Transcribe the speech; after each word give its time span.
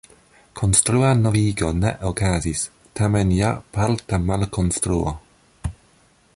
Konstrua 0.59 1.09
novigo 1.19 1.69
ne 1.81 1.91
okazis, 2.11 2.63
tamen 3.01 3.35
ja 3.41 3.53
parta 3.77 4.23
malkonstruo. 4.31 5.17